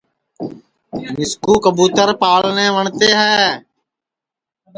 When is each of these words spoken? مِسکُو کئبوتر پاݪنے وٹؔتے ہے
مِسکُو 1.15 1.53
کئبوتر 1.63 2.09
پاݪنے 2.21 2.67
وٹؔتے 2.75 3.09
ہے 3.19 3.39